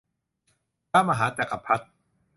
[0.91, 1.85] พระมหาจักรพรรดิ